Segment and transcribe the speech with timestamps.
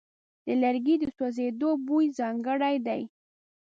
[0.45, 3.01] د لرګي د سوځېدو بوی ځانګړی دی.